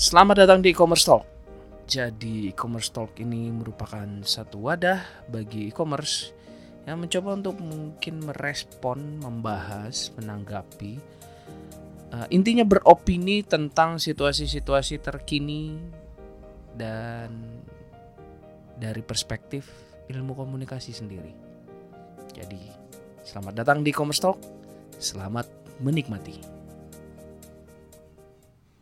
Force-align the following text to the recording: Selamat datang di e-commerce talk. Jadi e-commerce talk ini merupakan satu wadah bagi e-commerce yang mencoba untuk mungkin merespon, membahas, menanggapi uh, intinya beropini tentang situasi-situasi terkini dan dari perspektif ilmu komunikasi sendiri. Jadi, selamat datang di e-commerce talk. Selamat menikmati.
Selamat 0.00 0.48
datang 0.48 0.64
di 0.64 0.72
e-commerce 0.72 1.04
talk. 1.04 1.28
Jadi 1.84 2.48
e-commerce 2.48 2.88
talk 2.88 3.20
ini 3.20 3.52
merupakan 3.52 4.08
satu 4.24 4.64
wadah 4.64 5.28
bagi 5.28 5.68
e-commerce 5.68 6.32
yang 6.88 7.04
mencoba 7.04 7.36
untuk 7.36 7.60
mungkin 7.60 8.24
merespon, 8.24 9.20
membahas, 9.20 10.08
menanggapi 10.16 10.96
uh, 12.16 12.24
intinya 12.32 12.64
beropini 12.64 13.44
tentang 13.44 14.00
situasi-situasi 14.00 15.04
terkini 15.04 15.76
dan 16.72 17.60
dari 18.80 19.04
perspektif 19.04 19.68
ilmu 20.08 20.32
komunikasi 20.32 20.96
sendiri. 20.96 21.36
Jadi, 22.32 22.72
selamat 23.20 23.52
datang 23.52 23.84
di 23.84 23.92
e-commerce 23.92 24.24
talk. 24.24 24.40
Selamat 24.96 25.44
menikmati. 25.84 26.59